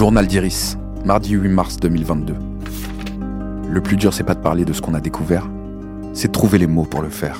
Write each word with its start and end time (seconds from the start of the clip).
Journal 0.00 0.26
d'Iris, 0.26 0.78
mardi 1.04 1.34
8 1.34 1.48
mars 1.50 1.76
2022. 1.76 2.34
Le 3.68 3.80
plus 3.82 3.98
dur, 3.98 4.14
c'est 4.14 4.24
pas 4.24 4.34
de 4.34 4.40
parler 4.40 4.64
de 4.64 4.72
ce 4.72 4.80
qu'on 4.80 4.94
a 4.94 5.00
découvert, 5.00 5.46
c'est 6.14 6.28
de 6.28 6.32
trouver 6.32 6.56
les 6.56 6.66
mots 6.66 6.86
pour 6.86 7.02
le 7.02 7.10
faire. 7.10 7.38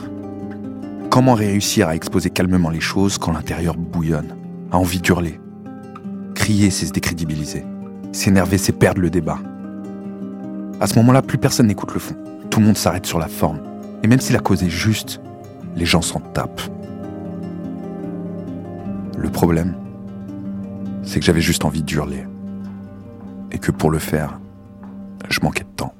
Comment 1.09 1.33
réussir 1.33 1.89
à 1.89 1.97
exposer 1.97 2.29
calmement 2.29 2.69
les 2.69 2.81
choses 2.81 3.17
quand 3.17 3.33
l'intérieur 3.33 3.79
bouillonne, 3.79 4.37
a 4.73 4.77
envie 4.77 5.01
d'hurler 5.01 5.41
Crier, 6.35 6.69
c'est 6.69 6.85
se 6.85 6.93
décrédibiliser. 6.93 7.65
S'énerver, 8.13 8.59
c'est 8.59 8.73
perdre 8.73 9.01
le 9.01 9.09
débat. 9.09 9.39
À 10.83 10.87
ce 10.87 10.97
moment-là, 10.97 11.23
plus 11.23 11.39
personne 11.39 11.69
n'écoute 11.69 11.95
le 11.95 11.99
fond. 11.99 12.17
Tout 12.51 12.61
le 12.61 12.67
monde 12.67 12.77
s'arrête 12.77 13.07
sur 13.07 13.19
la 13.19 13.29
forme. 13.29 13.61
Et 14.03 14.07
même 14.07 14.21
si 14.21 14.35
la 14.35 14.39
cause 14.39 14.63
est 14.63 14.69
juste, 14.69 15.23
les 15.77 15.87
gens 15.87 16.03
s'en 16.03 16.21
tapent. 16.21 16.61
Le 19.17 19.31
problème, 19.31 19.77
c'est 21.05 21.21
que 21.21 21.25
j'avais 21.25 21.41
juste 21.41 21.65
envie 21.65 21.83
d'hurler. 21.83 22.27
Et 23.61 23.63
que 23.63 23.71
pour 23.73 23.91
le 23.91 23.99
faire, 23.99 24.41
je 25.29 25.39
manquais 25.41 25.65
de 25.65 25.69
temps. 25.77 25.95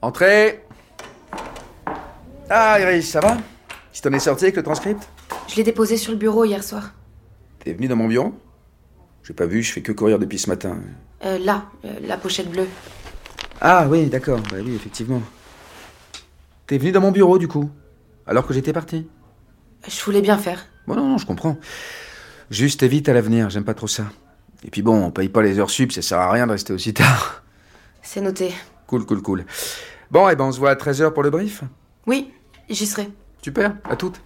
Entrez 0.00 0.64
Ah, 2.48 2.80
Iris, 2.80 3.10
ça 3.10 3.20
va? 3.20 3.36
Tu 3.92 4.00
t'en 4.00 4.12
es 4.12 4.18
sorti 4.20 4.44
avec 4.44 4.56
le 4.56 4.62
transcript? 4.62 5.06
Je 5.48 5.56
l'ai 5.56 5.62
déposé 5.62 5.98
sur 5.98 6.12
le 6.12 6.18
bureau 6.18 6.46
hier 6.46 6.64
soir. 6.64 6.94
T'es 7.58 7.74
venu 7.74 7.88
dans 7.88 7.96
mon 7.96 8.08
bureau? 8.08 8.32
J'ai 9.22 9.34
pas 9.34 9.44
vu, 9.44 9.62
je 9.62 9.70
fais 9.72 9.82
que 9.82 9.92
courir 9.92 10.18
depuis 10.18 10.38
ce 10.38 10.48
matin. 10.48 10.78
Euh, 11.24 11.38
là, 11.38 11.66
euh, 11.84 11.92
la 12.02 12.16
pochette 12.16 12.50
bleue. 12.50 12.68
Ah 13.60 13.86
oui, 13.88 14.06
d'accord, 14.06 14.40
bah 14.50 14.56
oui, 14.64 14.74
effectivement. 14.74 15.20
T'es 16.66 16.78
venu 16.78 16.90
dans 16.92 17.00
mon 17.02 17.12
bureau, 17.12 17.38
du 17.38 17.48
coup 17.48 17.70
Alors 18.26 18.46
que 18.46 18.54
j'étais 18.54 18.72
parti? 18.72 19.06
Je 19.86 20.04
voulais 20.04 20.22
bien 20.22 20.38
faire. 20.38 20.66
Bon, 20.86 20.94
non, 20.96 21.06
non, 21.06 21.18
je 21.18 21.26
comprends. 21.26 21.58
Juste 22.50 22.82
évite 22.82 23.10
à 23.10 23.12
l'avenir, 23.12 23.50
j'aime 23.50 23.64
pas 23.64 23.74
trop 23.74 23.86
ça. 23.88 24.04
Et 24.62 24.70
puis 24.70 24.82
bon, 24.82 25.02
on 25.04 25.10
paye 25.10 25.28
pas 25.28 25.42
les 25.42 25.58
heures 25.58 25.70
sup, 25.70 25.92
ça 25.92 26.02
sert 26.02 26.18
à 26.18 26.30
rien 26.30 26.46
de 26.46 26.52
rester 26.52 26.72
aussi 26.72 26.94
tard. 26.94 27.42
C'est 28.02 28.20
noté. 28.20 28.52
Cool, 28.86 29.04
cool, 29.06 29.22
cool. 29.22 29.44
Bon, 30.10 30.28
et 30.28 30.36
ben 30.36 30.44
on 30.44 30.52
se 30.52 30.58
voit 30.58 30.70
à 30.70 30.74
13h 30.74 31.12
pour 31.12 31.22
le 31.22 31.30
brief 31.30 31.62
Oui, 32.06 32.32
j'y 32.68 32.86
serai. 32.86 33.08
Super, 33.42 33.76
à 33.88 33.96
toutes. 33.96 34.20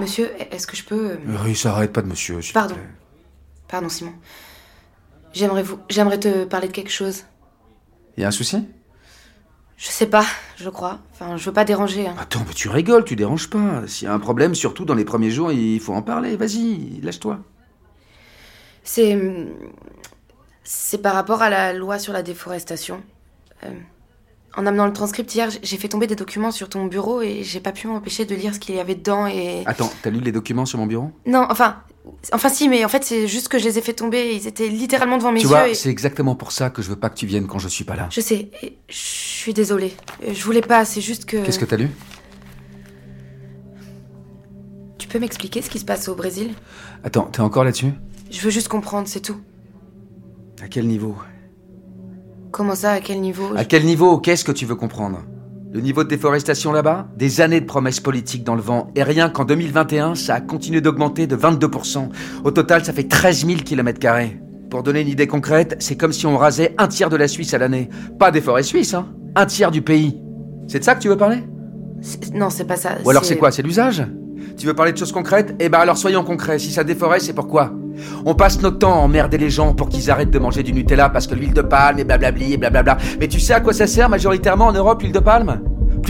Monsieur, 0.00 0.30
est-ce 0.52 0.66
que 0.66 0.76
je 0.76 0.84
peux... 0.84 1.10
euh, 1.12 1.16
Oui, 1.44 1.54
ça 1.54 1.72
arrête 1.72 1.92
pas 1.92 2.00
de 2.02 2.06
monsieur, 2.06 2.40
s'il 2.40 2.50
te 2.50 2.54
Pardon. 2.54 2.74
plaît. 2.74 2.86
Pardon, 3.68 3.88
Simon. 3.88 4.12
J'aimerais 5.32 5.62
vous... 5.62 5.78
J'aimerais 5.88 6.18
te 6.18 6.44
parler 6.44 6.68
de 6.68 6.72
quelque 6.72 6.90
chose. 6.92 7.24
Y 8.16 8.24
a 8.24 8.28
un 8.28 8.30
souci? 8.30 8.66
Je 9.76 9.86
sais 9.88 10.06
pas, 10.06 10.24
je 10.62 10.70
crois. 10.70 10.98
Enfin, 11.12 11.36
je 11.36 11.44
veux 11.44 11.52
pas 11.52 11.64
déranger. 11.64 12.06
hein. 12.06 12.14
Attends, 12.20 12.44
mais 12.46 12.54
tu 12.54 12.68
rigoles, 12.68 13.04
tu 13.04 13.16
déranges 13.16 13.48
pas. 13.50 13.86
S'il 13.86 14.06
y 14.06 14.08
a 14.10 14.14
un 14.14 14.18
problème, 14.18 14.54
surtout 14.54 14.84
dans 14.84 14.94
les 14.94 15.04
premiers 15.04 15.30
jours, 15.30 15.52
il 15.52 15.80
faut 15.80 15.92
en 15.94 16.02
parler. 16.02 16.36
Vas-y, 16.36 17.00
lâche-toi. 17.02 17.38
C'est... 18.84 19.14
hum, 19.14 19.48
C'est 20.64 20.98
par 21.02 21.14
rapport 21.14 21.42
à 21.42 21.50
la 21.50 21.72
loi 21.72 21.98
sur 21.98 22.12
la 22.12 22.22
déforestation. 22.22 23.02
Euh, 23.64 23.68
en 24.56 24.66
amenant 24.66 24.86
le 24.86 24.92
transcript 24.92 25.34
hier, 25.34 25.48
j'ai 25.62 25.76
fait 25.76 25.88
tomber 25.88 26.06
des 26.06 26.16
documents 26.16 26.50
sur 26.50 26.68
ton 26.68 26.86
bureau 26.86 27.22
et 27.22 27.42
j'ai 27.44 27.60
pas 27.60 27.72
pu 27.72 27.86
m'empêcher 27.86 28.24
de 28.24 28.34
lire 28.34 28.54
ce 28.54 28.58
qu'il 28.58 28.74
y 28.74 28.80
avait 28.80 28.94
dedans 28.96 29.26
et... 29.26 29.62
Attends, 29.66 29.90
t'as 30.02 30.10
lu 30.10 30.20
les 30.20 30.32
documents 30.32 30.66
sur 30.66 30.78
mon 30.78 30.86
bureau? 30.86 31.10
Non, 31.26 31.46
enfin... 31.50 31.76
Enfin 32.32 32.48
si, 32.48 32.68
mais 32.68 32.84
en 32.84 32.88
fait 32.88 33.04
c'est 33.04 33.28
juste 33.28 33.48
que 33.48 33.58
je 33.58 33.64
les 33.64 33.78
ai 33.78 33.82
fait 33.82 33.92
tomber. 33.92 34.34
Ils 34.34 34.46
étaient 34.46 34.68
littéralement 34.68 35.18
devant 35.18 35.32
mes 35.32 35.40
Tu 35.40 35.44
yeux 35.44 35.48
vois, 35.48 35.68
et... 35.68 35.74
c'est 35.74 35.90
exactement 35.90 36.34
pour 36.34 36.52
ça 36.52 36.70
que 36.70 36.82
je 36.82 36.88
veux 36.88 36.96
pas 36.96 37.10
que 37.10 37.16
tu 37.16 37.26
viennes 37.26 37.46
quand 37.46 37.58
je 37.58 37.68
suis 37.68 37.84
pas 37.84 37.96
là. 37.96 38.08
Je 38.10 38.20
sais, 38.20 38.50
et 38.62 38.78
je 38.88 38.96
suis 38.96 39.52
désolée. 39.54 39.94
Je 40.26 40.42
voulais 40.44 40.62
pas, 40.62 40.84
c'est 40.84 41.00
juste 41.00 41.24
que... 41.24 41.36
Qu'est-ce 41.44 41.58
que 41.58 41.64
t'as 41.64 41.76
lu? 41.76 41.90
Tu 44.98 45.08
peux 45.08 45.18
m'expliquer 45.18 45.60
ce 45.60 45.70
qui 45.70 45.78
se 45.78 45.84
passe 45.84 46.08
au 46.08 46.14
Brésil? 46.14 46.54
Attends, 47.04 47.24
t'es 47.24 47.40
encore 47.40 47.64
là-dessus? 47.64 47.92
Je 48.30 48.40
veux 48.40 48.50
juste 48.50 48.68
comprendre, 48.68 49.08
c'est 49.08 49.20
tout. 49.20 49.38
À 50.62 50.68
quel 50.68 50.86
niveau? 50.86 51.16
Comment 52.50 52.74
ça, 52.74 52.92
à 52.92 53.00
quel 53.00 53.20
niveau? 53.20 53.54
À 53.56 53.64
quel 53.64 53.84
niveau? 53.84 54.18
Qu'est-ce 54.18 54.44
que 54.44 54.52
tu 54.52 54.66
veux 54.66 54.76
comprendre? 54.76 55.22
Le 55.72 55.80
niveau 55.80 56.02
de 56.02 56.08
déforestation 56.08 56.72
là-bas 56.72 57.06
Des 57.16 57.40
années 57.40 57.60
de 57.60 57.66
promesses 57.66 58.00
politiques 58.00 58.42
dans 58.42 58.56
le 58.56 58.60
vent. 58.60 58.90
Et 58.96 59.04
rien 59.04 59.28
qu'en 59.28 59.44
2021, 59.44 60.16
ça 60.16 60.34
a 60.34 60.40
continué 60.40 60.80
d'augmenter 60.80 61.28
de 61.28 61.36
22%. 61.36 62.08
Au 62.42 62.50
total, 62.50 62.84
ça 62.84 62.92
fait 62.92 63.04
13 63.06 63.46
000 63.46 63.58
km. 63.60 64.00
Pour 64.68 64.82
donner 64.82 65.00
une 65.02 65.08
idée 65.08 65.28
concrète, 65.28 65.76
c'est 65.78 65.96
comme 65.96 66.12
si 66.12 66.26
on 66.26 66.36
rasait 66.36 66.74
un 66.78 66.88
tiers 66.88 67.08
de 67.08 67.16
la 67.16 67.28
Suisse 67.28 67.54
à 67.54 67.58
l'année. 67.58 67.88
Pas 68.18 68.32
des 68.32 68.40
forêts 68.40 68.64
suisses, 68.64 68.94
hein 68.94 69.06
Un 69.36 69.46
tiers 69.46 69.70
du 69.70 69.82
pays. 69.82 70.20
C'est 70.66 70.80
de 70.80 70.84
ça 70.84 70.96
que 70.96 71.00
tu 71.00 71.08
veux 71.08 71.16
parler? 71.16 71.44
Non, 72.34 72.50
c'est 72.50 72.64
pas 72.64 72.76
ça. 72.76 72.96
Ou 73.04 73.10
alors 73.10 73.24
c'est 73.24 73.36
quoi? 73.36 73.52
C'est 73.52 73.62
l'usage? 73.62 74.04
Tu 74.60 74.66
veux 74.66 74.74
parler 74.74 74.92
de 74.92 74.98
choses 74.98 75.10
concrètes? 75.10 75.54
Eh 75.58 75.70
ben 75.70 75.78
alors 75.78 75.96
soyons 75.96 76.22
concrets. 76.22 76.58
Si 76.58 76.70
ça 76.70 76.84
déforeste, 76.84 77.24
c'est 77.24 77.32
pourquoi? 77.32 77.72
On 78.26 78.34
passe 78.34 78.60
notre 78.60 78.76
temps 78.76 78.92
à 78.92 78.96
emmerder 78.96 79.38
les 79.38 79.48
gens 79.48 79.72
pour 79.72 79.88
qu'ils 79.88 80.10
arrêtent 80.10 80.30
de 80.30 80.38
manger 80.38 80.62
du 80.62 80.74
Nutella 80.74 81.08
parce 81.08 81.26
que 81.26 81.34
l'huile 81.34 81.54
de 81.54 81.62
palme 81.62 81.98
et 81.98 82.04
blablabli 82.04 82.52
et 82.52 82.56
blablabla. 82.58 82.98
Mais 83.18 83.26
tu 83.26 83.40
sais 83.40 83.54
à 83.54 83.60
quoi 83.60 83.72
ça 83.72 83.86
sert 83.86 84.10
majoritairement 84.10 84.66
en 84.66 84.72
Europe 84.72 85.00
l'huile 85.00 85.12
de 85.12 85.18
palme? 85.18 85.62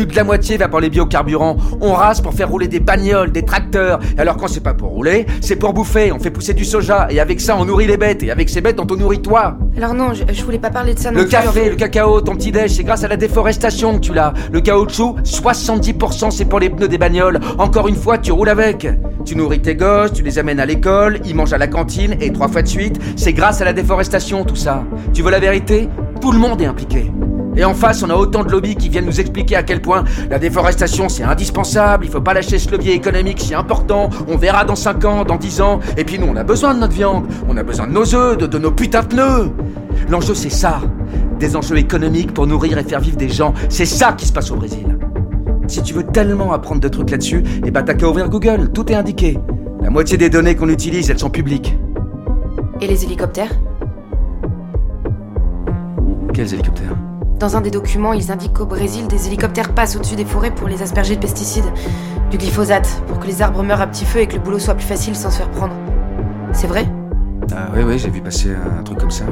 Plus 0.06 0.12
de 0.14 0.16
la 0.16 0.24
moitié 0.24 0.56
va 0.56 0.68
pour 0.68 0.80
les 0.80 0.88
biocarburants. 0.88 1.56
On 1.80 1.92
rase 1.92 2.20
pour 2.20 2.32
faire 2.32 2.48
rouler 2.48 2.68
des 2.68 2.80
bagnoles, 2.80 3.32
des 3.32 3.44
tracteurs. 3.44 3.98
Et 4.16 4.20
alors 4.20 4.36
quand 4.36 4.48
c'est 4.48 4.62
pas 4.62 4.72
pour 4.72 4.90
rouler, 4.90 5.26
c'est 5.40 5.56
pour 5.56 5.72
bouffer. 5.74 6.10
On 6.12 6.18
fait 6.18 6.30
pousser 6.30 6.54
du 6.54 6.64
soja. 6.64 7.06
Et 7.10 7.20
avec 7.20 7.40
ça, 7.40 7.56
on 7.58 7.64
nourrit 7.66 7.86
les 7.86 7.96
bêtes. 7.98 8.22
Et 8.22 8.30
avec 8.30 8.48
ces 8.48 8.60
bêtes, 8.60 8.80
on 8.80 8.86
te 8.86 8.94
nourrit 8.94 9.20
toi. 9.20 9.58
Alors 9.76 9.92
non, 9.94 10.14
je, 10.14 10.24
je 10.32 10.42
voulais 10.44 10.58
pas 10.58 10.70
parler 10.70 10.94
de 10.94 10.98
ça 10.98 11.10
non 11.10 11.18
Le 11.18 11.24
plus. 11.24 11.30
café, 11.32 11.68
le 11.70 11.76
cacao, 11.76 12.20
ton 12.22 12.34
petit 12.34 12.50
déj, 12.50 12.72
c'est 12.72 12.84
grâce 12.84 13.04
à 13.04 13.08
la 13.08 13.16
déforestation 13.16 13.94
que 13.96 14.00
tu 14.00 14.14
l'as. 14.14 14.32
Le 14.52 14.60
caoutchouc, 14.60 15.16
70% 15.24 16.30
c'est 16.30 16.44
pour 16.46 16.60
les 16.60 16.70
pneus 16.70 16.88
des 16.88 16.98
bagnoles. 16.98 17.38
Encore 17.58 17.88
une 17.88 17.96
fois, 17.96 18.16
tu 18.18 18.32
roules 18.32 18.48
avec. 18.48 18.88
Tu 19.24 19.36
nourris 19.36 19.60
tes 19.60 19.74
gosses, 19.74 20.12
tu 20.14 20.22
les 20.22 20.38
amènes 20.38 20.60
à 20.60 20.66
l'école, 20.66 21.20
ils 21.26 21.34
mangent 21.34 21.52
à 21.52 21.58
la 21.58 21.66
cantine 21.66 22.16
et 22.20 22.32
trois 22.32 22.48
fois 22.48 22.62
de 22.62 22.68
suite, 22.68 22.98
c'est 23.16 23.34
grâce 23.34 23.60
à 23.60 23.66
la 23.66 23.74
déforestation 23.74 24.44
tout 24.44 24.56
ça. 24.56 24.82
Tu 25.12 25.22
veux 25.22 25.30
la 25.30 25.40
vérité? 25.40 25.88
Tout 26.22 26.32
le 26.32 26.38
monde 26.38 26.60
est 26.62 26.66
impliqué. 26.66 27.10
Et 27.56 27.64
en 27.64 27.74
face, 27.74 28.02
on 28.02 28.10
a 28.10 28.14
autant 28.14 28.44
de 28.44 28.50
lobbies 28.50 28.76
qui 28.76 28.88
viennent 28.88 29.06
nous 29.06 29.20
expliquer 29.20 29.56
à 29.56 29.62
quel 29.62 29.82
point 29.82 30.04
la 30.30 30.38
déforestation 30.38 31.08
c'est 31.08 31.24
indispensable, 31.24 32.04
il 32.04 32.10
faut 32.10 32.20
pas 32.20 32.32
lâcher 32.34 32.58
ce 32.58 32.70
levier 32.70 32.94
économique 32.94 33.40
si 33.40 33.54
important, 33.54 34.08
on 34.28 34.36
verra 34.36 34.64
dans 34.64 34.76
5 34.76 35.04
ans, 35.04 35.24
dans 35.24 35.36
10 35.36 35.60
ans, 35.60 35.80
et 35.96 36.04
puis 36.04 36.18
nous 36.18 36.26
on 36.26 36.36
a 36.36 36.44
besoin 36.44 36.74
de 36.74 36.80
notre 36.80 36.94
viande, 36.94 37.24
on 37.48 37.56
a 37.56 37.62
besoin 37.62 37.86
de 37.86 37.92
nos 37.92 38.14
œufs, 38.14 38.38
de, 38.38 38.46
de 38.46 38.58
nos 38.58 38.70
putains 38.70 39.02
de 39.02 39.06
pneus. 39.06 39.50
L'enjeu 40.08 40.34
c'est 40.34 40.50
ça, 40.50 40.80
des 41.38 41.56
enjeux 41.56 41.78
économiques 41.78 42.32
pour 42.32 42.46
nourrir 42.46 42.78
et 42.78 42.84
faire 42.84 43.00
vivre 43.00 43.16
des 43.16 43.28
gens, 43.28 43.52
c'est 43.68 43.84
ça 43.84 44.12
qui 44.12 44.26
se 44.26 44.32
passe 44.32 44.50
au 44.50 44.56
Brésil. 44.56 44.98
Si 45.66 45.82
tu 45.82 45.94
veux 45.94 46.04
tellement 46.04 46.52
apprendre 46.52 46.80
de 46.80 46.88
trucs 46.88 47.10
là-dessus, 47.10 47.42
eh 47.64 47.70
ben 47.70 47.82
t'as 47.82 47.94
qu'à 47.94 48.08
ouvrir 48.08 48.28
Google, 48.28 48.70
tout 48.72 48.90
est 48.90 48.96
indiqué. 48.96 49.38
La 49.82 49.90
moitié 49.90 50.18
des 50.18 50.28
données 50.28 50.54
qu'on 50.54 50.68
utilise, 50.68 51.10
elles 51.10 51.18
sont 51.18 51.30
publiques. 51.30 51.76
Et 52.80 52.86
les 52.86 53.04
hélicoptères? 53.04 53.52
Quels 56.32 56.54
hélicoptères? 56.54 56.96
Dans 57.40 57.56
un 57.56 57.62
des 57.62 57.70
documents, 57.70 58.12
ils 58.12 58.30
indiquent 58.30 58.52
qu'au 58.52 58.66
Brésil, 58.66 59.08
des 59.08 59.26
hélicoptères 59.26 59.72
passent 59.72 59.96
au-dessus 59.96 60.14
des 60.14 60.26
forêts 60.26 60.50
pour 60.50 60.68
les 60.68 60.82
asperger 60.82 61.16
de 61.16 61.20
pesticides, 61.20 61.64
du 62.30 62.36
glyphosate, 62.36 63.02
pour 63.08 63.18
que 63.18 63.26
les 63.26 63.40
arbres 63.40 63.62
meurent 63.62 63.80
à 63.80 63.86
petit 63.86 64.04
feu 64.04 64.20
et 64.20 64.26
que 64.26 64.34
le 64.34 64.40
boulot 64.40 64.58
soit 64.58 64.74
plus 64.74 64.86
facile 64.86 65.16
sans 65.16 65.30
se 65.30 65.38
faire 65.38 65.50
prendre. 65.50 65.72
C'est 66.52 66.66
vrai? 66.66 66.86
Ah 67.56 67.68
oui, 67.74 67.82
oui, 67.82 67.98
j'ai 67.98 68.10
vu 68.10 68.20
passer 68.20 68.50
un 68.78 68.82
truc 68.82 68.98
comme 68.98 69.10
ça. 69.10 69.24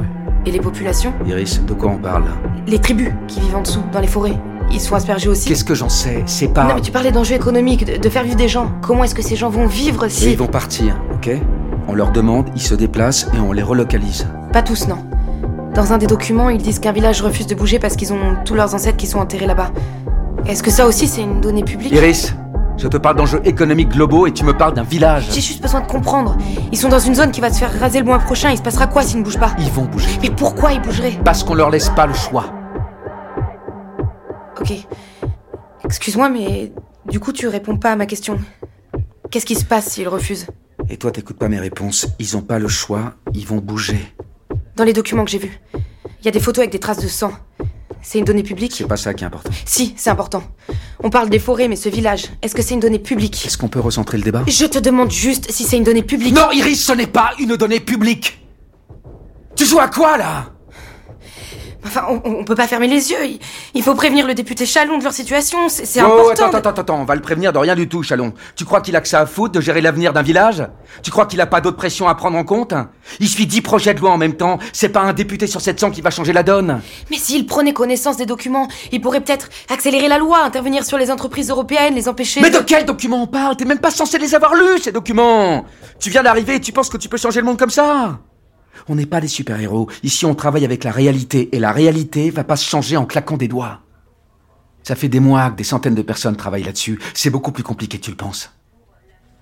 Et 0.43 0.49
les 0.49 0.59
populations? 0.59 1.13
Iris, 1.27 1.63
de 1.63 1.73
quoi 1.75 1.91
on 1.91 1.99
parle 1.99 2.23
là? 2.23 2.31
Les 2.65 2.79
tribus 2.79 3.11
qui 3.27 3.41
vivent 3.41 3.57
en 3.57 3.61
dessous, 3.61 3.83
dans 3.93 3.99
les 3.99 4.07
forêts. 4.07 4.35
Ils 4.71 4.81
sont 4.81 4.95
aspergés 4.95 5.29
aussi 5.29 5.47
Qu'est-ce 5.47 5.63
que 5.63 5.75
j'en 5.75 5.89
sais? 5.89 6.23
C'est 6.25 6.47
pas... 6.47 6.63
Non 6.67 6.75
mais 6.75 6.81
tu 6.81 6.91
parlais 6.91 7.11
d'enjeux 7.11 7.35
économiques, 7.35 7.85
de, 7.85 7.97
de 7.97 8.09
faire 8.09 8.23
vivre 8.23 8.37
des 8.37 8.47
gens. 8.47 8.71
Comment 8.81 9.03
est-ce 9.03 9.13
que 9.13 9.21
ces 9.21 9.35
gens 9.35 9.49
vont 9.49 9.67
vivre 9.67 10.05
Et 10.05 10.09
si... 10.09 10.31
ils 10.31 10.37
vont 10.37 10.47
partir, 10.47 10.99
ok? 11.13 11.29
On 11.87 11.93
leur 11.93 12.11
demande, 12.11 12.49
ils 12.55 12.61
se 12.61 12.73
déplacent 12.73 13.27
et 13.35 13.39
on 13.39 13.51
les 13.51 13.63
relocalise. 13.63 14.27
Pas 14.51 14.63
tous, 14.63 14.87
non. 14.87 14.97
Dans 15.73 15.93
un 15.93 15.97
des 15.97 16.07
documents, 16.07 16.49
ils 16.49 16.61
disent 16.61 16.79
qu'un 16.79 16.91
village 16.91 17.21
refuse 17.21 17.47
de 17.47 17.55
bouger 17.55 17.79
parce 17.79 17.95
qu'ils 17.95 18.11
ont 18.11 18.35
tous 18.43 18.55
leurs 18.55 18.73
ancêtres 18.73 18.97
qui 18.97 19.07
sont 19.07 19.19
enterrés 19.19 19.45
là-bas. 19.45 19.71
Est-ce 20.45 20.63
que 20.63 20.71
ça 20.71 20.87
aussi 20.87 21.07
c'est 21.07 21.21
une 21.21 21.41
donnée 21.41 21.63
publique? 21.63 21.93
Iris, 21.93 22.33
je 22.77 22.87
te 22.87 22.97
parle 22.97 23.15
d'enjeux 23.17 23.41
économiques 23.45 23.89
globaux 23.89 24.25
et 24.25 24.33
tu 24.33 24.43
me 24.43 24.53
parles 24.57 24.73
d'un 24.73 24.83
village. 24.83 25.27
J'ai 25.31 25.41
juste 25.41 25.61
besoin 25.61 25.81
de 25.81 25.87
comprendre. 25.87 26.37
Ils 26.71 26.77
sont 26.77 26.89
dans 26.89 26.99
une 26.99 27.13
zone 27.15 27.31
qui 27.31 27.39
va 27.39 27.51
se 27.51 27.59
faire 27.59 27.77
raser 27.79 27.99
le 27.99 28.05
mois 28.05 28.19
prochain, 28.19 28.49
il 28.49 28.57
se 28.57 28.63
passera 28.63 28.87
quoi 28.87 29.03
s'ils 29.03 29.19
ne 29.19 29.23
bougent 29.23 29.39
pas? 29.39 29.53
Ils 29.59 29.69
vont 29.71 29.85
bouger. 29.85 30.09
Mais 30.21 30.31
pourquoi 30.31 30.73
ils 30.73 30.81
bougeraient? 30.81 31.19
Parce 31.23 31.43
qu'on 31.43 31.53
leur 31.53 31.69
laisse 31.69 31.89
pas 31.89 32.07
le 32.07 32.13
choix. 32.13 32.45
Ok. 34.59 34.73
Excuse-moi, 35.85 36.29
mais 36.29 36.71
du 37.09 37.19
coup 37.19 37.31
tu 37.31 37.47
réponds 37.47 37.77
pas 37.77 37.91
à 37.91 37.95
ma 37.95 38.05
question. 38.05 38.37
Qu'est-ce 39.29 39.45
qui 39.45 39.55
se 39.55 39.65
passe 39.65 39.85
s'ils 39.85 40.07
refusent? 40.07 40.47
Et 40.89 40.97
toi, 40.97 41.11
t'écoutes 41.11 41.37
pas 41.37 41.49
mes 41.49 41.59
réponses. 41.59 42.07
Ils 42.17 42.35
ont 42.35 42.41
pas 42.41 42.57
le 42.57 42.67
choix, 42.67 43.13
ils 43.33 43.45
vont 43.45 43.57
bouger. 43.57 43.99
Dans 44.79 44.85
les 44.85 44.93
documents 44.93 45.25
que 45.25 45.31
j'ai 45.31 45.39
vus, 45.39 45.59
il 45.75 46.25
y 46.25 46.29
a 46.29 46.31
des 46.31 46.39
photos 46.39 46.59
avec 46.59 46.71
des 46.71 46.79
traces 46.79 47.01
de 47.01 47.07
sang. 47.09 47.33
C'est 48.01 48.17
une 48.17 48.23
donnée 48.23 48.43
publique 48.43 48.71
C'est 48.73 48.87
pas 48.87 48.95
ça 48.95 49.13
qui 49.13 49.25
est 49.25 49.27
important. 49.27 49.49
Si, 49.65 49.93
c'est 49.97 50.09
important. 50.09 50.41
On 51.03 51.09
parle 51.09 51.29
des 51.29 51.37
forêts, 51.37 51.67
mais 51.67 51.75
ce 51.75 51.89
village, 51.89 52.27
est-ce 52.41 52.55
que 52.55 52.61
c'est 52.61 52.75
une 52.75 52.79
donnée 52.79 52.97
publique? 52.97 53.45
Est-ce 53.45 53.57
qu'on 53.57 53.67
peut 53.67 53.81
recentrer 53.81 54.17
le 54.17 54.23
débat? 54.23 54.45
Je 54.47 54.63
te 54.65 54.79
demande 54.79 55.11
juste 55.11 55.51
si 55.51 55.65
c'est 55.65 55.75
une 55.75 55.83
donnée 55.83 56.01
publique. 56.01 56.33
Non, 56.33 56.49
Iris, 56.53 56.81
ce 56.81 56.93
n'est 56.93 57.07
pas 57.07 57.31
une 57.39 57.57
donnée 57.57 57.81
publique 57.81 58.41
Tu 59.57 59.65
joues 59.65 59.81
à 59.81 59.89
quoi, 59.89 60.17
là? 60.17 60.53
Enfin, 61.85 62.05
on, 62.09 62.21
on 62.25 62.43
peut 62.43 62.55
pas 62.55 62.67
fermer 62.67 62.87
les 62.87 63.09
yeux. 63.11 63.25
Il, 63.25 63.39
il 63.73 63.83
faut 63.83 63.95
prévenir 63.95 64.27
le 64.27 64.33
député 64.33 64.65
Chalon 64.65 64.97
de 64.97 65.03
leur 65.03 65.13
situation. 65.13 65.69
C'est 65.69 66.01
Oh, 66.01 66.05
important. 66.05 66.29
attends, 66.31 66.45
attends, 66.57 66.69
attends, 66.69 66.81
attends, 66.81 67.01
on 67.01 67.05
va 67.05 67.15
le 67.15 67.21
prévenir 67.21 67.53
de 67.53 67.57
rien 67.57 67.75
du 67.75 67.87
tout, 67.87 68.03
Chalon. 68.03 68.33
Tu 68.55 68.65
crois 68.65 68.81
qu'il 68.81 68.95
a 68.95 69.01
que 69.01 69.07
ça 69.07 69.21
à 69.21 69.25
foutre 69.25 69.53
de 69.53 69.61
gérer 69.61 69.81
l'avenir 69.81 70.11
d'un 70.13 70.21
village? 70.21 70.67
Tu 71.03 71.09
crois 71.11 71.25
qu'il 71.25 71.39
a 71.41 71.45
pas 71.47 71.61
d'autre 71.61 71.77
pression 71.77 72.07
à 72.07 72.15
prendre 72.15 72.37
en 72.37 72.43
compte? 72.43 72.73
Il 73.19 73.29
suit 73.29 73.45
dix 73.47 73.61
projets 73.61 73.93
de 73.93 73.99
loi 74.01 74.11
en 74.11 74.17
même 74.17 74.33
temps. 74.35 74.59
C'est 74.73 74.89
pas 74.89 75.01
un 75.01 75.13
député 75.13 75.47
sur 75.47 75.61
700 75.61 75.91
qui 75.91 76.01
va 76.01 76.09
changer 76.11 76.33
la 76.33 76.43
donne. 76.43 76.81
Mais 77.09 77.17
s'il 77.17 77.45
prenait 77.45 77.73
connaissance 77.73 78.17
des 78.17 78.25
documents, 78.25 78.67
il 78.91 78.99
pourrait 79.01 79.21
peut-être 79.21 79.49
accélérer 79.69 80.07
la 80.09 80.17
loi, 80.17 80.43
intervenir 80.43 80.85
sur 80.85 80.97
les 80.97 81.09
entreprises 81.11 81.49
européennes, 81.49 81.95
les 81.95 82.07
empêcher. 82.09 82.41
Mais 82.41 82.49
de 82.51 82.59
quels 82.59 82.85
documents 82.85 83.23
on 83.23 83.27
parle? 83.27 83.55
T'es 83.55 83.65
même 83.65 83.79
pas 83.79 83.91
censé 83.91 84.17
les 84.17 84.35
avoir 84.35 84.53
lus, 84.53 84.79
ces 84.83 84.91
documents 84.91 85.65
Tu 85.99 86.09
viens 86.09 86.23
d'arriver 86.23 86.55
et 86.55 86.59
tu 86.61 86.71
penses 86.71 86.89
que 86.89 86.97
tu 86.97 87.07
peux 87.09 87.17
changer 87.17 87.39
le 87.39 87.45
monde 87.45 87.57
comme 87.57 87.69
ça? 87.69 88.19
On 88.87 88.95
n'est 88.95 89.05
pas 89.05 89.21
des 89.21 89.27
super-héros. 89.27 89.89
Ici, 90.03 90.25
on 90.25 90.35
travaille 90.35 90.65
avec 90.65 90.83
la 90.83 90.91
réalité. 90.91 91.55
Et 91.55 91.59
la 91.59 91.71
réalité 91.71 92.29
va 92.29 92.43
pas 92.43 92.55
se 92.55 92.65
changer 92.65 92.97
en 92.97 93.05
claquant 93.05 93.37
des 93.37 93.47
doigts. 93.47 93.81
Ça 94.83 94.95
fait 94.95 95.09
des 95.09 95.19
mois 95.19 95.51
que 95.51 95.57
des 95.57 95.63
centaines 95.63 95.95
de 95.95 96.01
personnes 96.01 96.35
travaillent 96.35 96.63
là-dessus. 96.63 96.99
C'est 97.13 97.29
beaucoup 97.29 97.51
plus 97.51 97.63
compliqué 97.63 97.99
que 97.99 98.05
tu 98.05 98.11
le 98.11 98.17
penses. 98.17 98.51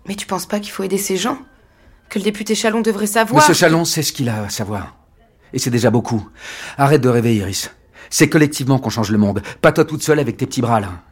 Mais 0.08 0.16
tu 0.16 0.26
penses 0.26 0.46
pas 0.46 0.60
qu'il 0.60 0.72
faut 0.72 0.84
aider 0.84 0.98
ces 0.98 1.18
gens? 1.18 1.38
Que 2.10 2.20
le 2.20 2.24
député 2.24 2.56
Chalon 2.56 2.82
devrait 2.82 3.08
savoir? 3.08 3.42
Monsieur 3.42 3.54
Chalon 3.54 3.86
sait 3.86 4.02
ce 4.02 4.14
qu'il 4.14 4.30
a 4.30 4.44
à 4.44 4.50
savoir. 4.50 4.96
Et 5.54 5.60
c'est 5.60 5.70
déjà 5.70 5.90
beaucoup. 5.90 6.28
Arrête 6.78 7.02
de 7.02 7.10
rêver, 7.10 7.36
Iris. 7.36 7.72
C'est 8.10 8.30
collectivement 8.30 8.80
qu'on 8.80 8.90
change 8.90 9.12
le 9.12 9.18
monde. 9.18 9.42
Pas 9.62 9.72
toi 9.72 9.86
toute 9.86 10.04
seule 10.04 10.20
avec 10.20 10.38
tes 10.38 10.46
petits 10.46 10.62
bras, 10.62 10.80
là. 10.80 11.04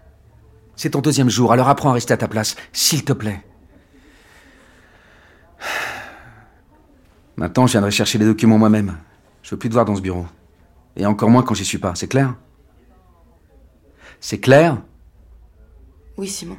C'est 0.75 0.91
ton 0.91 1.01
deuxième 1.01 1.29
jour, 1.29 1.53
alors 1.53 1.69
apprends 1.69 1.91
à 1.91 1.93
rester 1.93 2.13
à 2.13 2.17
ta 2.17 2.27
place, 2.27 2.55
s'il 2.73 3.05
te 3.05 3.13
plaît. 3.13 3.41
Maintenant, 7.37 7.67
je 7.67 7.73
viendrai 7.73 7.91
chercher 7.91 8.17
les 8.17 8.25
documents 8.25 8.57
moi-même. 8.57 8.97
Je 9.43 9.51
veux 9.51 9.57
plus 9.59 9.69
te 9.69 9.73
voir 9.73 9.85
dans 9.85 9.95
ce 9.95 10.01
bureau. 10.01 10.25
Et 10.95 11.05
encore 11.05 11.29
moins 11.29 11.43
quand 11.43 11.53
j'y 11.53 11.65
suis 11.65 11.77
pas, 11.77 11.93
c'est 11.95 12.07
clair? 12.07 12.35
C'est 14.19 14.39
clair? 14.39 14.81
Oui, 16.17 16.27
Simon. 16.27 16.57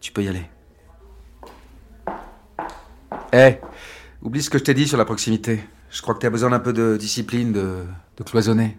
Tu 0.00 0.12
peux 0.12 0.22
y 0.24 0.28
aller. 0.28 0.44
Eh, 3.32 3.58
oublie 4.22 4.42
ce 4.42 4.50
que 4.50 4.58
je 4.58 4.64
t'ai 4.64 4.74
dit 4.74 4.86
sur 4.88 4.98
la 4.98 5.04
proximité. 5.04 5.62
Je 5.90 6.02
crois 6.02 6.14
que 6.14 6.20
tu 6.20 6.26
as 6.26 6.30
besoin 6.30 6.50
d'un 6.50 6.58
peu 6.60 6.72
de 6.72 6.96
discipline, 6.96 7.52
de, 7.52 7.84
de 8.16 8.24
cloisonner. 8.24 8.76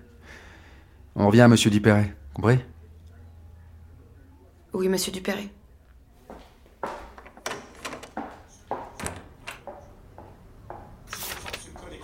On 1.16 1.28
revient 1.28 1.42
à 1.42 1.48
Monsieur 1.48 1.72
Dupéret, 1.72 2.14
compris? 2.34 2.60
Oui, 4.74 4.90
monsieur 4.90 5.14
Dupéret. 5.14 5.48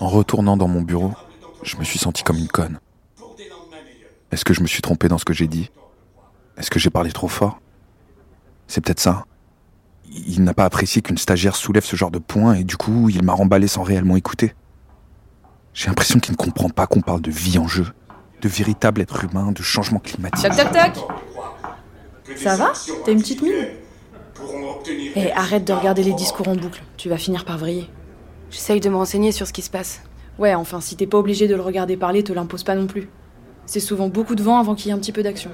En 0.01 0.07
retournant 0.07 0.57
dans 0.57 0.67
mon 0.67 0.81
bureau, 0.81 1.13
je 1.61 1.77
me 1.77 1.83
suis 1.83 1.99
senti 1.99 2.23
comme 2.23 2.37
une 2.37 2.47
conne. 2.47 2.79
Est-ce 4.31 4.43
que 4.43 4.51
je 4.51 4.61
me 4.61 4.67
suis 4.67 4.81
trompé 4.81 5.07
dans 5.07 5.19
ce 5.19 5.25
que 5.25 5.33
j'ai 5.33 5.47
dit? 5.47 5.69
Est-ce 6.57 6.71
que 6.71 6.79
j'ai 6.79 6.89
parlé 6.89 7.11
trop 7.11 7.27
fort? 7.27 7.59
C'est 8.67 8.81
peut-être 8.81 8.99
ça. 8.99 9.25
Il 10.09 10.43
n'a 10.43 10.55
pas 10.55 10.65
apprécié 10.65 11.03
qu'une 11.03 11.19
stagiaire 11.19 11.55
soulève 11.55 11.85
ce 11.85 11.95
genre 11.95 12.09
de 12.09 12.17
point 12.17 12.55
et 12.55 12.63
du 12.63 12.77
coup, 12.77 13.09
il 13.09 13.21
m'a 13.23 13.33
remballé 13.33 13.67
sans 13.67 13.83
réellement 13.83 14.15
écouter. 14.15 14.55
J'ai 15.75 15.87
l'impression 15.87 16.19
qu'il 16.19 16.31
ne 16.31 16.37
comprend 16.37 16.69
pas 16.69 16.87
qu'on 16.87 17.01
parle 17.01 17.21
de 17.21 17.29
vie 17.29 17.59
en 17.59 17.67
jeu, 17.67 17.85
de 18.41 18.49
véritable 18.49 19.01
être 19.01 19.23
humain, 19.23 19.51
de 19.51 19.61
changement 19.61 19.99
climatique. 19.99 20.41
Tac 20.41 20.55
tac 20.55 20.71
tac 20.71 20.97
Ça 22.37 22.55
va? 22.55 22.73
T'as 23.05 23.11
une 23.11 23.21
petite 23.21 23.43
mine? 23.43 23.67
Eh, 25.15 25.31
arrête 25.33 25.63
de 25.63 25.73
regarder 25.73 26.03
les 26.03 26.13
discours 26.13 26.47
en 26.47 26.55
boucle, 26.55 26.81
tu 26.97 27.07
vas 27.07 27.17
finir 27.17 27.45
par 27.45 27.59
vriller. 27.59 27.87
J'essaye 28.51 28.81
de 28.81 28.89
me 28.89 28.97
renseigner 28.97 29.31
sur 29.31 29.47
ce 29.47 29.53
qui 29.53 29.61
se 29.61 29.69
passe. 29.69 30.01
Ouais, 30.37 30.53
enfin, 30.53 30.81
si 30.81 30.95
t'es 30.95 31.07
pas 31.07 31.17
obligé 31.17 31.47
de 31.47 31.55
le 31.55 31.61
regarder 31.61 31.97
parler, 31.97 32.23
te 32.23 32.33
l'impose 32.33 32.63
pas 32.63 32.75
non 32.75 32.85
plus. 32.85 33.09
C'est 33.65 33.79
souvent 33.79 34.09
beaucoup 34.09 34.35
de 34.35 34.43
vent 34.43 34.59
avant 34.59 34.75
qu'il 34.75 34.87
y 34.87 34.89
ait 34.89 34.93
un 34.93 34.99
petit 34.99 35.13
peu 35.13 35.23
d'action. 35.23 35.51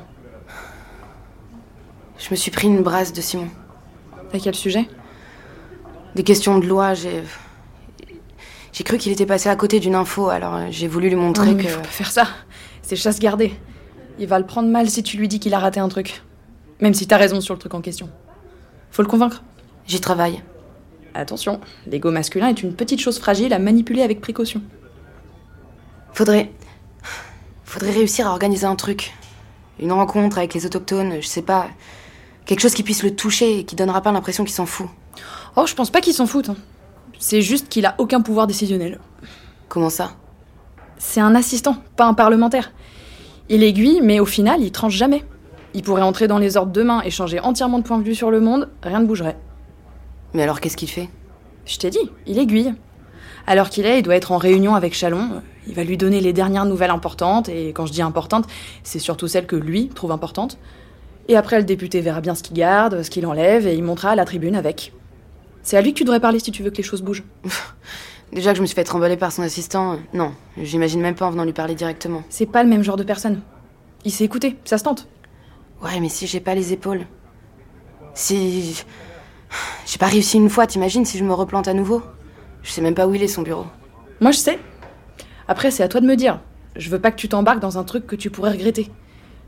Je 2.17 2.27
me 2.31 2.35
suis 2.35 2.51
pris 2.51 2.67
une 2.67 2.81
brasse 2.81 3.13
de 3.13 3.21
Simon. 3.21 3.49
À 4.33 4.39
quel 4.39 4.55
sujet? 4.55 4.87
Des 6.15 6.23
questions 6.23 6.57
de 6.57 6.65
loi, 6.65 6.95
j'ai. 6.95 7.23
J'ai 8.73 8.83
cru 8.83 8.97
qu'il 8.97 9.11
était 9.11 9.25
passé 9.25 9.49
à 9.49 9.55
côté 9.55 9.79
d'une 9.79 9.95
info, 9.95 10.29
alors 10.29 10.55
euh, 10.55 10.67
j'ai 10.69 10.87
voulu 10.87 11.09
lui 11.09 11.15
montrer 11.15 11.47
Non, 11.47 11.53
mais 11.53 11.63
que. 11.63 11.69
faut 11.69 11.81
pas 11.81 11.87
faire 11.87 12.11
ça. 12.11 12.27
C'est 12.81 12.95
chasse 12.95 13.19
gardée. 13.19 13.53
Il 14.19 14.27
va 14.27 14.39
le 14.39 14.45
prendre 14.45 14.69
mal 14.69 14.89
si 14.89 15.03
tu 15.03 15.17
lui 15.17 15.27
dis 15.27 15.39
qu'il 15.39 15.53
a 15.53 15.59
raté 15.59 15.79
un 15.79 15.89
truc. 15.89 16.23
Même 16.81 16.93
si 16.93 17.07
t'as 17.07 17.17
raison 17.17 17.41
sur 17.41 17.53
le 17.53 17.59
truc 17.59 17.73
en 17.73 17.81
question. 17.81 18.09
Faut 18.91 19.01
le 19.03 19.07
convaincre. 19.07 19.43
J'y 19.85 20.01
travaille. 20.01 20.43
Attention, 21.17 21.59
l'ego 21.87 22.11
masculin 22.11 22.49
est 22.49 22.61
une 22.61 22.75
petite 22.75 23.01
chose 23.01 23.17
fragile 23.17 23.51
à 23.51 23.57
manipuler 23.57 24.03
avec 24.03 24.21
précaution. 24.21 24.61
Faudrait. 26.13 26.51
Faudrait 27.63 27.89
réussir 27.89 28.27
à 28.27 28.29
organiser 28.29 28.67
un 28.67 28.75
truc. 28.75 29.15
Une 29.79 29.91
rencontre 29.91 30.37
avec 30.37 30.53
les 30.53 30.67
autochtones, 30.67 31.19
je 31.19 31.25
sais 31.25 31.41
pas. 31.41 31.69
Quelque 32.45 32.59
chose 32.59 32.75
qui 32.75 32.83
puisse 32.83 33.01
le 33.01 33.15
toucher 33.15 33.59
et 33.59 33.63
qui 33.63 33.75
donnera 33.75 34.01
pas 34.01 34.11
l'impression 34.11 34.43
qu'il 34.43 34.53
s'en 34.53 34.67
fout. 34.67 34.87
Oh, 35.55 35.65
je 35.65 35.73
pense 35.73 35.89
pas 35.89 36.01
qu'il 36.01 36.13
s'en 36.13 36.27
foute. 36.27 36.49
hein. 36.49 36.55
C'est 37.17 37.41
juste 37.41 37.67
qu'il 37.67 37.87
a 37.87 37.95
aucun 37.97 38.21
pouvoir 38.21 38.45
décisionnel. 38.45 38.99
Comment 39.69 39.89
ça? 39.89 40.11
C'est 40.99 41.19
un 41.19 41.33
assistant, 41.33 41.77
pas 41.95 42.05
un 42.05 42.13
parlementaire. 42.13 42.71
Il 43.49 43.63
aiguille, 43.63 44.01
mais 44.03 44.19
au 44.19 44.25
final, 44.25 44.61
il 44.61 44.71
tranche 44.71 44.93
jamais. 44.93 45.25
Il 45.73 45.81
pourrait 45.81 46.03
entrer 46.03 46.27
dans 46.27 46.37
les 46.37 46.57
ordres 46.57 46.71
demain 46.71 47.01
et 47.03 47.09
changer 47.09 47.39
entièrement 47.39 47.79
de 47.79 47.83
point 47.83 47.97
de 47.97 48.03
vue 48.03 48.15
sur 48.15 48.29
le 48.29 48.39
monde, 48.39 48.69
rien 48.83 48.99
ne 48.99 49.07
bougerait. 49.07 49.37
Mais 50.37 50.43
alors 50.43 50.61
qu'est-ce 50.61 50.77
qu'il 50.77 50.91
fait? 50.91 51.09
Je 51.65 51.79
t'ai 51.79 51.89
dit, 51.89 52.11
il 52.27 52.37
aiguille. 52.37 52.75
Alors 53.47 53.71
qu'il 53.71 53.87
est, 53.87 53.97
il 53.97 54.03
doit 54.03 54.15
être 54.15 54.31
en 54.31 54.37
réunion 54.37 54.75
avec 54.75 54.93
Chalon. 54.93 55.41
Il 55.65 55.73
va 55.73 55.83
lui 55.83 55.97
donner 55.97 56.21
les 56.21 56.31
dernières 56.31 56.65
nouvelles 56.65 56.91
importantes, 56.91 57.49
et 57.49 57.69
quand 57.69 57.87
je 57.87 57.91
dis 57.91 58.03
importantes, 58.03 58.45
c'est 58.83 58.99
surtout 58.99 59.27
celles 59.27 59.47
que 59.47 59.55
lui 59.55 59.89
trouve 59.89 60.11
importantes. 60.11 60.59
Et 61.27 61.35
après, 61.35 61.57
le 61.57 61.63
député 61.63 62.01
verra 62.01 62.21
bien 62.21 62.35
ce 62.35 62.43
qu'il 62.43 62.55
garde, 62.55 63.01
ce 63.01 63.09
qu'il 63.09 63.25
enlève, 63.25 63.65
et 63.65 63.73
il 63.73 63.83
montera 63.83 64.11
à 64.11 64.15
la 64.15 64.25
tribune 64.25 64.55
avec. 64.55 64.93
C'est 65.63 65.75
à 65.75 65.81
lui 65.81 65.91
que 65.93 65.97
tu 65.97 66.03
devrais 66.03 66.19
parler 66.19 66.37
si 66.37 66.51
tu 66.51 66.61
veux 66.61 66.69
que 66.69 66.77
les 66.77 66.83
choses 66.83 67.01
bougent. 67.01 67.23
Déjà 68.31 68.51
que 68.51 68.57
je 68.57 68.61
me 68.61 68.67
suis 68.67 68.75
fait 68.75 68.87
remballer 68.87 69.17
par 69.17 69.31
son 69.31 69.41
assistant, 69.41 69.93
euh, 69.93 69.97
non, 70.13 70.33
j'imagine 70.61 71.01
même 71.01 71.15
pas 71.15 71.25
en 71.25 71.31
venant 71.31 71.45
lui 71.45 71.53
parler 71.53 71.73
directement. 71.73 72.21
C'est 72.29 72.45
pas 72.45 72.61
le 72.61 72.69
même 72.69 72.83
genre 72.83 72.95
de 72.95 73.03
personne. 73.03 73.41
Il 74.05 74.11
sait 74.11 74.25
écouter, 74.25 74.55
ça 74.65 74.77
se 74.77 74.83
tente. 74.83 75.07
Ouais, 75.81 75.99
mais 75.99 76.09
si 76.09 76.27
j'ai 76.27 76.41
pas 76.41 76.53
les 76.53 76.73
épaules. 76.73 77.07
Si. 78.13 78.83
J'ai 79.85 79.97
pas 79.97 80.07
réussi 80.07 80.37
une 80.37 80.49
fois, 80.49 80.67
t'imagines 80.67 81.05
si 81.05 81.17
je 81.17 81.23
me 81.23 81.33
replante 81.33 81.67
à 81.67 81.73
nouveau? 81.73 82.01
Je 82.63 82.71
sais 82.71 82.81
même 82.81 82.95
pas 82.95 83.07
où 83.07 83.15
il 83.15 83.23
est 83.23 83.27
son 83.27 83.41
bureau. 83.41 83.65
Moi, 84.19 84.31
je 84.31 84.37
sais. 84.37 84.59
Après, 85.47 85.71
c'est 85.71 85.83
à 85.83 85.87
toi 85.87 86.01
de 86.01 86.05
me 86.05 86.15
dire. 86.15 86.41
Je 86.75 86.89
veux 86.89 86.99
pas 86.99 87.11
que 87.11 87.15
tu 87.15 87.29
t'embarques 87.29 87.59
dans 87.59 87.77
un 87.77 87.83
truc 87.83 88.05
que 88.05 88.15
tu 88.15 88.29
pourrais 88.29 88.51
regretter. 88.51 88.91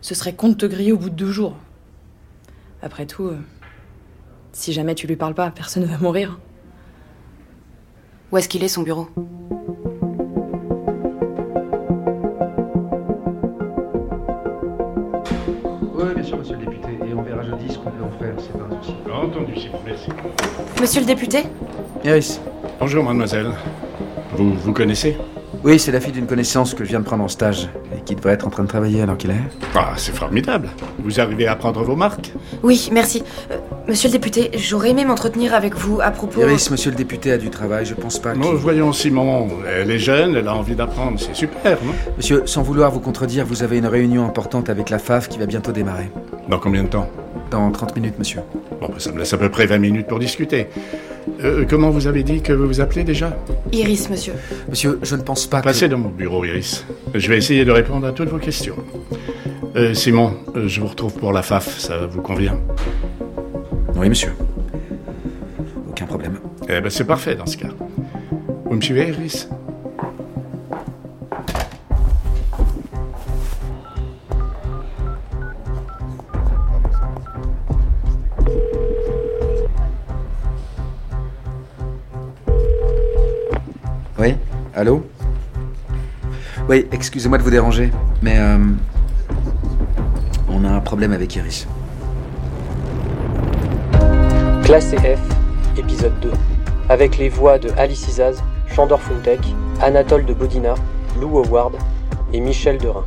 Ce 0.02 0.16
serait 0.16 0.34
con 0.34 0.50
de 0.50 0.54
te 0.54 0.66
griller 0.66 0.94
au 0.94 0.98
bout 0.98 1.10
de 1.10 1.16
deux 1.16 1.32
jours. 1.32 1.58
Après 2.82 3.06
tout, 3.06 3.26
euh, 3.26 3.38
si 4.54 4.72
jamais 4.72 4.96
tu 4.96 5.08
lui 5.08 5.18
parles 5.18 5.36
pas, 5.36 5.52
personne 5.52 5.84
va 5.84 5.98
mourir. 5.98 6.40
Où 8.32 8.38
est-ce 8.38 8.48
qu'il 8.48 8.64
est 8.64 8.70
son 8.70 8.84
bureau? 8.84 9.10
Oui, 16.02 16.14
bien 16.16 16.24
sûr, 16.24 16.38
monsieur 16.38 16.56
le 16.56 16.66
député. 16.66 16.88
Et 17.10 17.14
on 17.14 17.22
verra 17.24 17.44
jeudi 17.44 17.66
ce 17.68 17.78
qu'on 17.78 17.92
peut 17.92 18.04
en 18.06 18.12
faire, 18.18 18.34
c'est 18.38 18.54
pas 18.54 18.64
un 18.64 18.82
souci. 18.82 18.96
Entendu, 19.12 19.52
c'est 19.58 19.70
bon, 19.70 19.80
merci. 19.86 20.10
Monsieur 20.80 21.02
le 21.02 21.08
député 21.08 21.44
Iris 22.06 22.40
Bonjour, 22.80 23.04
mademoiselle. 23.04 23.52
Vous 24.38 24.54
vous 24.54 24.72
connaissez? 24.72 25.18
Oui, 25.62 25.78
c'est 25.78 25.92
la 25.92 26.00
fille 26.00 26.14
d'une 26.14 26.26
connaissance 26.28 26.74
que 26.74 26.86
je 26.86 26.90
viens 26.92 27.02
de 27.02 27.06
prendre 27.06 27.26
en 27.26 27.28
stage 27.28 27.68
et 27.94 28.00
qui 28.00 28.16
devrait 28.16 28.32
être 28.32 28.48
en 28.48 28.50
train 28.50 28.64
de 28.64 28.70
travailler 28.70 29.02
alors 29.02 29.18
qu'il 29.18 29.32
est. 29.32 29.42
Ah, 29.76 29.92
c'est 29.98 30.16
formidable. 30.16 30.70
Vous 31.00 31.20
arrivez 31.20 31.48
à 31.48 31.58
prendre 31.58 31.84
vos 31.84 31.98
marques? 31.98 32.32
Oui, 32.64 32.88
merci. 32.94 33.22
Euh, 33.52 33.58
monsieur 33.90 34.08
le 34.10 34.14
député, 34.14 34.52
j'aurais 34.56 34.92
aimé 34.92 35.04
m'entretenir 35.04 35.54
avec 35.54 35.76
vous 35.76 36.00
à 36.02 36.12
propos. 36.12 36.42
Iris, 36.42 36.70
monsieur 36.70 36.92
le 36.92 36.98
député 36.98 37.32
a 37.32 37.38
du 37.38 37.50
travail, 37.50 37.86
je 37.86 37.96
pense 37.96 38.20
pas. 38.20 38.36
Non, 38.36 38.54
voyons, 38.54 38.94
Simon, 38.94 39.48
elle 39.68 39.90
est 39.92 40.00
jeune, 40.00 40.36
elle 40.36 40.48
a 40.48 40.56
envie 40.56 40.76
d'apprendre, 40.76 41.20
c'est 41.20 41.36
super, 41.36 41.78
non? 41.84 41.94
Monsieur, 42.18 42.44
sans 42.46 42.62
vouloir 42.62 42.92
vous 42.92 43.00
contredire, 43.00 43.46
vous 43.46 43.64
avez 43.64 43.78
une 43.78 43.88
réunion 43.88 44.26
importante 44.26 44.70
avec 44.70 44.90
la 44.90 45.00
FAF 45.00 45.28
qui 45.28 45.40
va 45.40 45.46
bientôt 45.48 45.72
démarrer. 45.72 46.10
Dans 46.48 46.60
combien 46.60 46.84
de 46.84 46.90
temps? 46.90 47.10
Dans 47.52 47.72
30 47.72 47.96
minutes, 47.96 48.20
monsieur. 48.20 48.42
Bon, 48.80 48.88
ben, 48.90 49.00
ça 49.00 49.12
me 49.12 49.18
laisse 49.20 49.34
à 49.34 49.38
peu 49.38 49.50
près 49.50 49.66
20 49.66 49.80
minutes 49.80 50.08
pour 50.08 50.20
discuter. 50.20 50.68
Euh, 51.44 51.66
comment 51.68 51.90
vous 51.90 52.06
avez 52.08 52.24
dit 52.24 52.42
que 52.42 52.54
vous 52.54 52.68
vous 52.68 52.82
appelez 52.82 53.04
déjà? 53.04 53.36
Iris, 53.72 54.10
monsieur. 54.10 54.34
Monsieur, 54.70 55.00
je 55.02 55.16
ne 55.16 55.22
pense 55.22 55.48
pas 55.48 55.62
Passez 55.62 55.86
que... 55.86 55.92
dans 55.92 55.98
mon 55.98 56.10
bureau, 56.10 56.46
Iris. 56.46 56.86
Je 57.16 57.28
vais 57.28 57.38
essayer 57.38 57.66
de 57.66 57.72
répondre 57.72 58.06
à 58.06 58.12
toutes 58.12 58.30
vos 58.30 58.38
questions. 58.38 58.76
Euh, 59.76 59.94
Simon, 59.94 60.34
euh, 60.56 60.68
je 60.68 60.80
vous 60.82 60.88
retrouve 60.88 61.14
pour 61.14 61.32
la 61.32 61.42
FAF, 61.42 61.80
ça 61.80 62.06
vous 62.08 62.22
convient? 62.22 62.58
Oui, 64.00 64.08
monsieur. 64.08 64.34
Aucun 65.90 66.06
problème. 66.06 66.40
Eh 66.70 66.80
ben, 66.80 66.90
c'est 66.90 67.04
parfait 67.04 67.36
dans 67.36 67.46
ce 67.46 67.58
cas. 67.58 67.68
Vous 68.64 68.74
me 68.74 68.80
suivez, 68.80 69.10
Iris 69.10 69.50
Oui 84.18 84.36
Allô? 84.74 85.06
Oui, 86.70 86.88
excusez-moi 86.94 87.38
de 87.38 87.44
vous 87.44 87.52
déranger, 87.52 87.92
mais 88.22 88.40
euh, 88.40 88.60
on 90.48 90.64
a 90.64 90.70
un 90.70 90.80
problème 90.80 91.12
avec 91.12 91.36
Iris. 91.36 91.68
Classe 94.70 94.94
F, 94.98 95.20
épisode 95.80 96.14
2. 96.20 96.30
Avec 96.90 97.18
les 97.18 97.28
voix 97.28 97.58
de 97.58 97.72
Alice 97.76 98.08
Izaz, 98.08 98.44
Chandor 98.68 99.02
Funtek, 99.02 99.40
Anatole 99.82 100.26
de 100.26 100.34
Bodina, 100.36 100.76
Lou 101.20 101.40
Howard 101.40 101.74
et 102.34 102.40
Michel 102.40 102.78
Derain. 102.78 103.06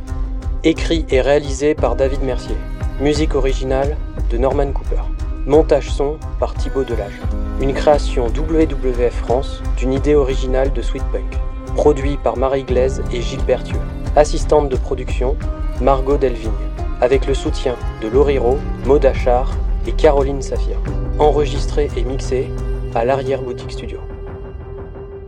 Écrit 0.65 1.05
et 1.09 1.21
réalisé 1.21 1.73
par 1.73 1.95
David 1.95 2.21
Mercier. 2.21 2.57
Musique 2.99 3.33
originale 3.33 3.95
de 4.29 4.37
Norman 4.37 4.73
Cooper. 4.73 5.03
Montage 5.45 5.89
son 5.89 6.17
par 6.37 6.53
Thibaut 6.53 6.83
Delage. 6.83 7.21
Une 7.61 7.73
création 7.73 8.25
WWF 8.27 9.13
France 9.13 9.63
d'une 9.77 9.93
idée 9.93 10.15
originale 10.15 10.73
de 10.73 10.81
Sweet 10.81 11.05
Punk. 11.13 11.39
Produit 11.77 12.17
par 12.21 12.35
Marie 12.35 12.65
Glaise 12.65 13.01
et 13.13 13.21
Gilles 13.21 13.45
Thieu. 13.63 13.79
Assistante 14.17 14.67
de 14.67 14.75
production, 14.75 15.37
Margot 15.79 16.17
Delvigne. 16.17 16.51
Avec 16.99 17.25
le 17.25 17.33
soutien 17.33 17.77
de 18.01 18.09
Loriro, 18.09 18.57
Maud 18.85 19.05
Achard 19.05 19.53
et 19.87 19.91
Caroline 19.91 20.41
Saphir. 20.41 20.77
Enregistré 21.19 21.89
et 21.95 22.03
mixé 22.03 22.49
à 22.95 23.05
l'arrière-boutique 23.05 23.71
studio. 23.71 23.99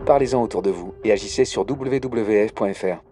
Parlez-en 0.06 0.42
autour 0.42 0.62
de 0.62 0.70
vous 0.70 0.94
et 1.04 1.12
agissez 1.12 1.46
sur 1.46 1.66
wwf.fr. 1.70 3.05